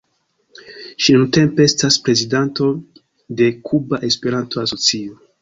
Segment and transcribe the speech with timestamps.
[1.03, 2.71] Ŝi nuntempe estas prezidanto
[3.43, 5.21] de Kuba Esperanto-Asocio.